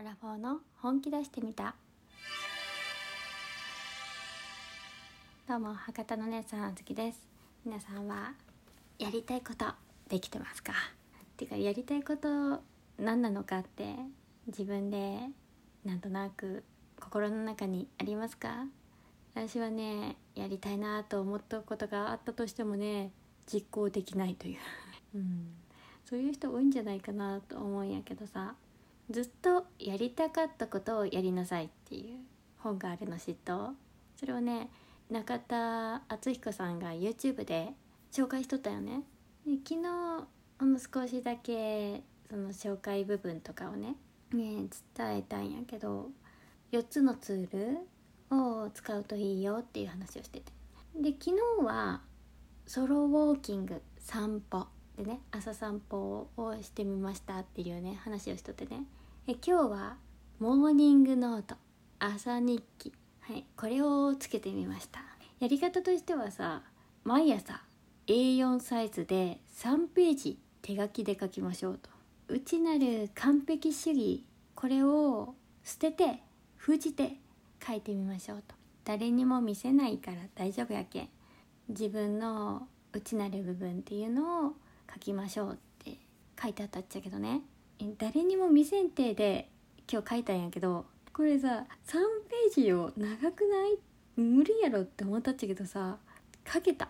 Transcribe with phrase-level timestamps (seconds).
[0.00, 1.74] アラフォーの本気出してみた。
[5.48, 7.20] どうも博多の姉さんあずきです。
[7.66, 8.30] 皆さんは
[9.00, 9.64] やりたいこと
[10.08, 10.72] できてますか？
[10.72, 10.74] っ
[11.36, 12.62] ていうかやりたいこと
[12.96, 13.96] 何なのかって
[14.46, 15.18] 自分で
[15.84, 16.62] なんとなく
[17.00, 18.66] 心の中にありますか？
[19.34, 23.10] 私はねやりたいなと思ったことがあったとしてもね
[23.52, 24.58] 実行できないという、
[25.16, 25.48] うん、
[26.08, 28.54] そういう人多いんじゃないかなと思うんやけどさ。
[29.10, 32.18] ずっとやりたかったことをやりなさいっていう
[32.58, 33.70] 本があるの知っと
[34.16, 34.68] それをね
[35.10, 37.72] 中田敦彦さんが YouTube で
[38.12, 39.02] 紹介しとったよね。
[39.46, 39.88] で昨日
[40.58, 43.96] ほんの少しだけその紹介部分とかをね
[44.34, 46.10] ね伝えたんやけど
[46.72, 47.80] 4つのツー
[48.30, 50.52] ルを使うといいよっていう話をしてて。
[50.94, 52.02] で昨日は
[52.66, 54.66] ソロウォーキング散歩
[54.96, 58.84] でね朝散歩をしてみましたっていうね話をしとってね。
[59.30, 59.96] え今日は
[60.38, 61.56] モーニングノート。
[61.98, 62.94] 朝日記。
[63.20, 65.00] はいこれをつけてみました。
[65.38, 66.62] やり方としてはさ
[67.04, 67.60] 毎朝
[68.06, 71.90] A4 サイズで3ページ手書きで書きましょうと。
[72.28, 76.22] 内なる完璧主義これを捨てて
[76.56, 77.16] 封じて
[77.62, 78.54] 書いてみましょうと。
[78.86, 81.08] 誰にも見せないから大丈夫やけん。
[81.68, 84.52] 自分の内なる部分っていうのを
[84.90, 85.98] 書きましょうって
[86.42, 87.42] 書いてあったっちゃけどね。
[87.98, 89.48] 誰にも見せんてで
[89.90, 91.98] 今日書いたんやけどこれさ3
[92.54, 93.78] ページを長くない？
[94.16, 95.98] 無理やろって思ったっちゃけどさ
[96.52, 96.88] 書けた。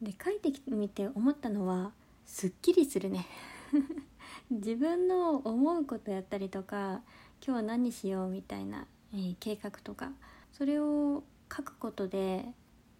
[0.00, 1.92] で書いてみて思ったのは
[2.26, 3.26] すっきりするね。
[4.50, 7.02] 自分の思うことやったりとか
[7.44, 10.12] 今日は何しようみたいな、えー、計画とか
[10.52, 11.22] それを
[11.54, 12.52] 書くことで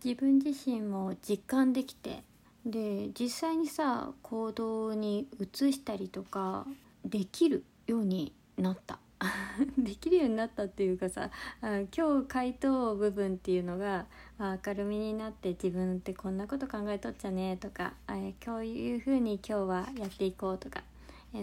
[0.05, 2.23] 自分自身も実感できて
[2.65, 6.67] で実際にさ行動に移したりとか
[7.05, 8.98] できるようになった。
[9.78, 14.06] できるようになったっていうかさあ今日回答部分っていうのが、
[14.39, 17.95] 明るみになって自分ってこんなこと考えとっちゃねとか
[18.45, 20.83] こういうふうに今日はやっていこうとか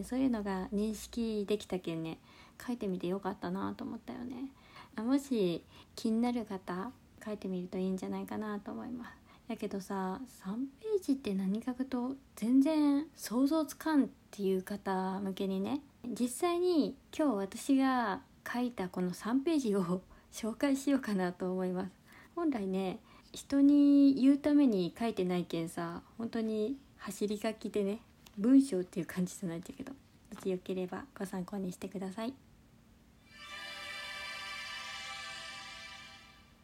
[0.03, 2.19] そういうのが認識できたけんね
[2.65, 4.51] 書いてみてよかったなと思ったよね。
[4.97, 5.63] もし
[5.95, 6.91] 気になる方
[7.23, 9.28] 書いてみるといいんじゃないかなと思います。
[9.49, 15.81] やけどさ3ページって何書くと全然想像つかんっていう方向けにね。
[16.05, 18.21] 実際に今日私が
[18.51, 20.01] 書いたこの3ページを
[20.31, 21.91] 紹介しようかなと思います。
[22.35, 22.99] 本来ね
[23.33, 27.99] 人に言うために書いてないけんさ本当に走り書きでね
[28.37, 32.33] 文章っていう感じじゃないんだけどもしよければご参考にしてください。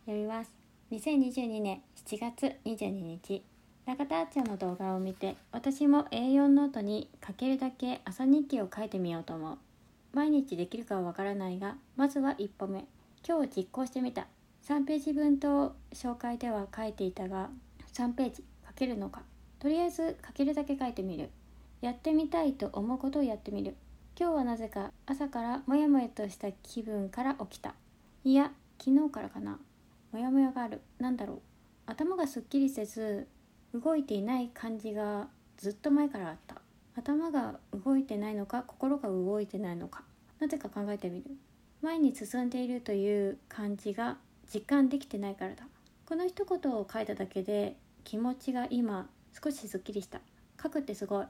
[0.05, 0.64] 読みます。
[0.95, 3.43] 2022年7月22日
[3.85, 9.57] 中田あっちゃんの動画を見て私も A4 ノートに書けるだけ朝日記を書いてみようと思う。
[10.13, 12.85] 毎日できるかはわからないがまずは一歩目。
[13.27, 14.27] 今日実行してみた。
[14.69, 17.49] 3ページ分と紹介では書いていたが
[17.93, 19.23] 3ページ書けるのか。
[19.59, 21.29] とりあえず書けるだけ書いてみる。
[21.81, 23.75] やってみたいと思うことをやってみる。
[24.17, 27.75] 今日はなぜか朝からモヤモヤとした気分から起きた。
[28.23, 29.59] いや昨日からかな。
[30.15, 30.79] モヤモヤがある。
[30.97, 31.39] なんだろう。
[31.87, 33.27] 頭がすっきりせず
[33.73, 35.27] 動いていない感じが
[35.57, 36.61] ずっと前からあった。
[36.95, 40.03] 頭が動いてないのか心が動いてないのか。
[40.39, 41.25] なぜか考えてみる。
[41.81, 44.15] 前に進んでいるという感じが
[44.53, 45.67] 実感できてないからだ。
[46.05, 49.09] この一言を書いただけで気持ちが今
[49.43, 50.21] 少しすっきりした。
[50.63, 51.25] 書くってすごい。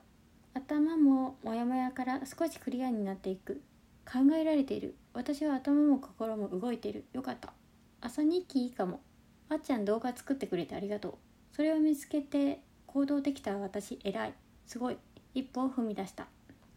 [0.54, 3.64] 頭もモヤモヤから少しクリアになっていく。
[4.06, 4.94] 考えられている。
[5.16, 7.06] 私は頭も心も動いている。
[7.14, 7.52] よかった。
[8.02, 9.02] 朝日記いいかも。
[9.50, 11.14] あっちゃん動画作ってくれてありがとう。
[11.56, 14.34] それを見つけて行動できた私偉い。
[14.66, 14.98] すごい。
[15.34, 16.28] 一歩を踏み出した。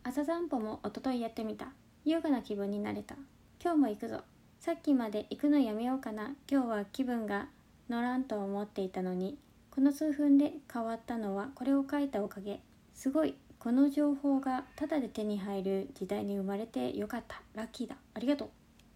[0.03, 1.69] 朝散歩も一昨日やってみた。
[2.05, 3.17] 優雅な気分になれた。
[3.63, 4.21] 今日も行くぞ。
[4.61, 6.35] さっきまで行くのやめようかな。
[6.51, 7.49] 今日は気分が
[7.89, 9.39] 乗らんと思っていたのに。
[9.71, 12.61] この数分で変わったのはこれを書いたおかげ。
[12.95, 13.35] すごい。
[13.59, 17.43] この情報がタダで手に入る時代に生まれてよかった。
[17.55, 17.97] ラッキーだ。
[18.15, 18.49] ありがとう。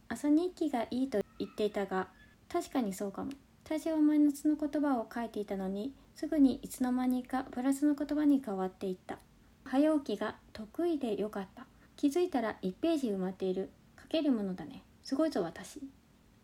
[0.09, 2.09] 朝日記がいいと言っていたが
[2.53, 3.31] 確かにそうかも。
[3.67, 9.19] 最初はマイナスの言葉を書いていたのにすぐにいつの間にかプラスの言葉に変わっていった。
[9.65, 11.67] 早起きが得意でよかった。
[11.97, 13.71] 気づいたら1ページ埋まっている。
[13.99, 14.83] 書けるものだね。
[15.03, 15.81] すごいぞ私。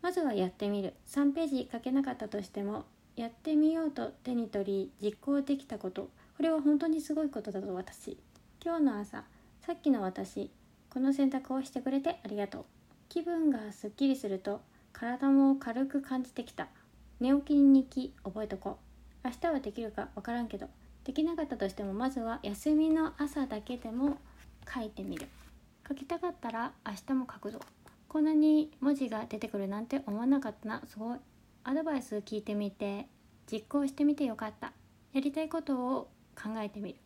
[0.01, 0.95] まずはやってみる。
[1.07, 2.85] 3ページ書けなかったとしても
[3.15, 6.09] やってみようと手に取り実行できたこと。
[6.37, 8.17] これは本当にすごいことだぞ私。
[8.65, 9.25] 今日の朝
[9.61, 10.49] さっきの私
[10.89, 12.65] この選択をしてくれてありがとう。
[13.09, 14.61] 気分がすっきりすると
[14.99, 16.67] 体も軽く感じてきた。
[17.21, 18.79] 寝起きに日記覚えとこ
[19.23, 19.27] う。
[19.27, 20.67] 明日はできるかわからんけど。
[21.05, 24.17] できなかったとしてもまずは休みの朝だけでも
[24.67, 25.29] 書いてみる。
[25.87, 27.61] 書きたかったら明日も書くぞ。
[28.09, 30.81] こんなに文字が出てくるなんて思わなかったな。
[30.85, 31.17] すごい
[31.63, 33.07] アドバイス聞いてみて
[33.49, 34.73] 実行してみてよかった。
[35.13, 36.99] やりたいことを考えてみる。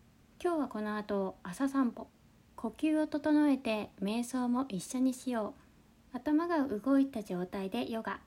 [0.44, 2.08] 今日はこの後朝散歩。
[2.56, 5.63] 呼吸を整えて瞑想も一緒にしよう。
[6.14, 8.20] 頭が動いた状態でヨガ。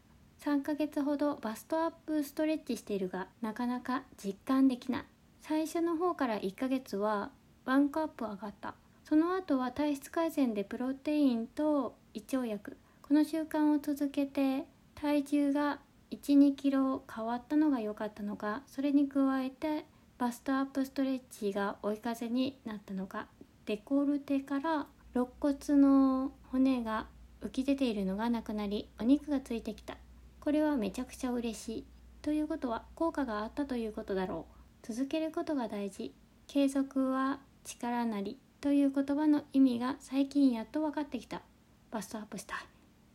[0.45, 5.05] 3ヶ月ほどバストアップストレッチしているがなかなか実感できない。
[5.41, 7.31] 最初の方から1ヶ月は
[7.65, 8.75] ワンカップ上がった。
[9.05, 12.77] その後は体質改善でプロテインと胃腸薬。
[13.03, 14.65] この習慣を続けて
[14.97, 15.79] 体重が
[16.11, 19.85] 12キロ変わったのが良かったのかそれに加えて
[20.19, 23.29] バストアップストレッチが追い風になったのか。
[23.67, 27.07] デコルテから肋骨の骨が
[27.43, 29.97] 浮き出ているのがなくなりお肉がついてきた。
[30.41, 31.85] これはめちゃくちゃ嬉しい
[32.23, 34.47] ということは効果があったということだろ
[34.85, 34.87] う。
[34.87, 36.15] 続けることが大事。
[36.47, 38.39] 継続は力なり。
[38.61, 41.43] という言葉の意味が最近やっと分かってきた。
[41.91, 42.67] バストアップした。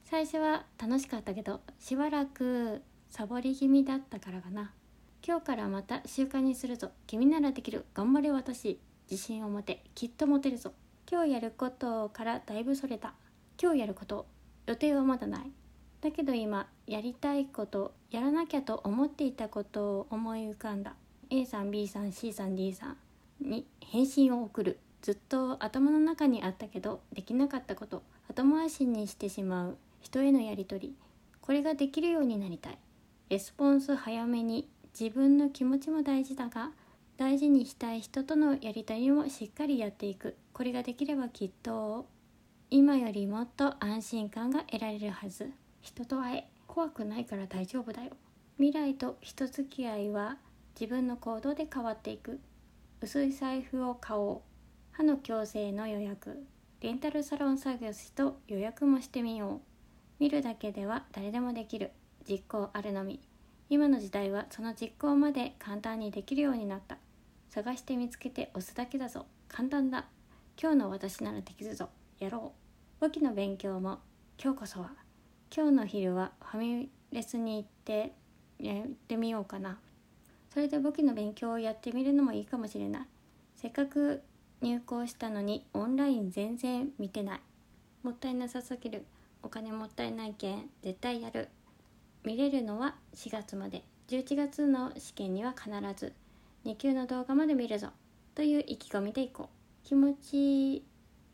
[0.03, 4.71] 最初は楽しかったけどしばらくサボり気味だったからかな。
[5.25, 6.91] 今日からまた習慣にするぞ。
[7.05, 7.85] 君ならできる。
[7.93, 8.79] 頑張れ私。
[9.09, 9.83] 自信を持て。
[9.93, 10.73] きっと持てるぞ。
[11.09, 13.13] 今日やることからだいぶそれた。
[13.61, 14.25] 今日やること
[14.65, 15.51] 予定はまだない。
[16.01, 20.95] だけど今やりたいことやらなきゃと思っていたことを思い浮かんだ。
[21.29, 22.97] A さん B さん C さん D さん
[23.39, 24.79] に返信を送る。
[25.03, 29.77] ずっと頭の中にあったけどできなかったこと後回しにしてしまう。
[29.99, 30.95] 人へのやり取り。
[31.39, 32.79] これができるようになりたい。
[33.29, 34.67] レスポンス早めに。
[34.99, 36.71] 自分の気持ちも大事だが
[37.15, 40.35] 大事にしたい人とのやり取りもしっかりやっていく。
[40.51, 42.07] これができればきっと
[42.73, 45.51] 今よりもっと安心感が得られるはず。
[45.81, 48.11] 人と会え怖くないから大丈夫だよ。
[48.59, 50.37] 未来と人付き合いは
[50.79, 52.39] 自分の行動で変わっていく。
[53.01, 54.41] 薄い財布を買おう。
[54.93, 56.45] 歯の矯正の予約。
[56.79, 59.59] レンタルサロン作業しと予約もしてみよう。
[60.19, 61.91] 見るだけでは誰でもできる。
[62.25, 63.19] 実行あるのみ。
[63.69, 66.97] 今の時代はその実行まで簡単にできるようになった。
[67.49, 69.25] 探して見つけて押すだけだぞ。
[69.49, 70.05] 簡単だ。
[70.57, 71.89] 今日の私ならできるぞ。
[72.17, 72.60] やろう。
[73.01, 73.97] 簿記の勉強も
[74.39, 74.91] 今日こそは
[75.51, 78.13] 今日の昼はファミレスに行って
[78.59, 79.79] やってみようかな。
[80.53, 83.01] それで簿記の勉強をやってみるのもいいかもしれない。
[83.55, 84.21] せっかく
[84.61, 87.41] 入校したのにオンライン全然見てない。
[88.03, 89.03] もったいなさすぎる。
[89.41, 91.49] お金もったいないけん絶対やる。
[92.23, 93.83] 見れるのは4月まで。
[94.09, 96.13] 11月の試験には必ず。
[96.65, 97.87] 2級の動画まで見るぞ。
[98.35, 99.87] という意気込みでいこう。
[99.87, 100.90] 気持ち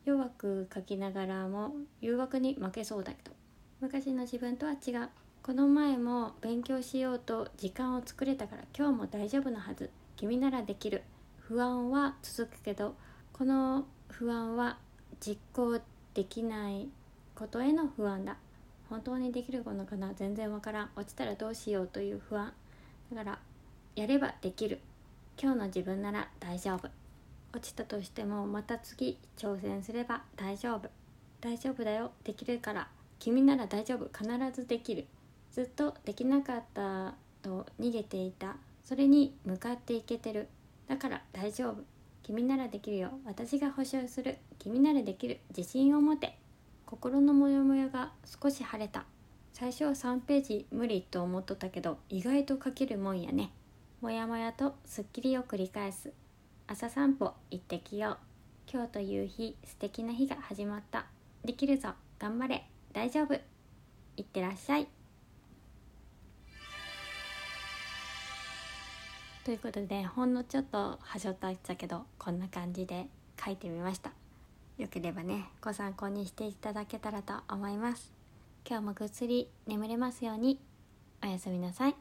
[0.07, 3.35] 弱く書きながらも誘惑に負けそうだけど。
[3.81, 5.09] 昔の自分とは違う。
[5.43, 9.89] この前も勉強しようと時間を作れたから今日も大丈夫なはず。
[10.15, 11.03] 君ならできる。
[11.39, 12.95] 不安は続くけど
[13.33, 14.77] この不安は
[15.19, 15.77] 実行
[16.13, 16.87] できない
[17.35, 18.37] ことへの不安だ。
[18.89, 20.13] 本当にできるものかな？
[20.13, 20.89] 全然わからん。
[20.95, 22.53] 落ちたらどうしようという不安。
[23.11, 23.39] だから
[23.97, 24.79] やればできる。
[25.37, 26.89] 今日の自分なら大丈夫。
[27.57, 30.89] 落ちたとしてもまた次挑戦すれば大丈夫。
[31.41, 32.11] 大丈夫だよ。
[32.23, 32.87] できるから
[33.17, 34.07] 君なら大丈夫。
[34.15, 35.07] 必ずできる。
[35.51, 38.57] ずっとできなかったと逃げていた。
[38.83, 40.47] それに向かっていけてる。
[40.87, 41.77] だから大丈夫。
[42.21, 43.09] 君ならできるよ。
[43.25, 44.37] 私が保証する。
[44.59, 46.37] 君ならできる自信を持て。
[46.85, 49.05] 心のモヤモヤが少し晴れた。
[49.51, 53.49] 最初は3ページ無理と思っとったけど意外と書けるもんやね。
[53.99, 56.13] モヤモヤとすっきりを繰り返す。
[56.69, 58.17] 朝散歩行ってきよう。
[58.69, 61.05] 今日という日素敵な日が始まった。
[61.45, 61.91] できるぞ。
[62.19, 62.65] 頑張れ。
[62.91, 63.35] 大丈夫。
[64.17, 64.87] いってらっしゃい。
[69.45, 73.07] ということでほんのちょっとはしょったったけどこんな感じで
[73.41, 74.11] 書いてみました。
[74.77, 78.11] よければねご参考にしていただけたらと思います。
[78.69, 80.59] 今日もぐっすり眠れますように。
[81.23, 81.95] おやすみなさい。